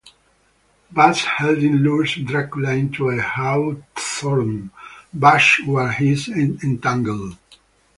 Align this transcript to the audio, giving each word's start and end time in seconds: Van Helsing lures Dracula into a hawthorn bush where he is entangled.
Van 0.89 1.13
Helsing 1.13 1.75
lures 1.83 2.15
Dracula 2.15 2.71
into 2.71 3.09
a 3.11 3.21
hawthorn 3.21 4.71
bush 5.13 5.59
where 5.67 5.91
he 5.91 6.13
is 6.13 6.27
entangled. 6.27 7.37